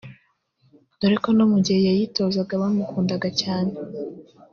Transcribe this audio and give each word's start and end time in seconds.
dore 0.99 1.15
ko 1.23 1.29
no 1.37 1.45
mu 1.51 1.57
gihe 1.65 1.79
yayitozaga 1.87 2.53
bamukundaga 2.61 3.29
cyane 3.41 3.73